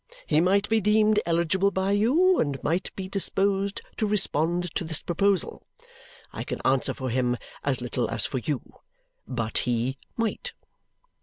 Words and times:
He 0.25 0.41
might 0.41 0.67
be 0.67 0.81
deemed 0.81 1.19
eligible 1.27 1.69
by 1.69 1.91
you 1.91 2.39
and 2.39 2.57
might 2.63 2.89
be 2.95 3.07
disposed 3.07 3.81
to 3.97 4.07
respond 4.07 4.73
to 4.73 4.83
this 4.83 4.99
proposal. 4.99 5.61
I 6.33 6.43
can 6.43 6.59
answer 6.65 6.95
for 6.95 7.11
him 7.11 7.37
as 7.63 7.81
little 7.81 8.09
as 8.09 8.25
for 8.25 8.39
you, 8.39 8.77
but 9.27 9.59
he 9.59 9.99
MIGHT!" 10.17 10.53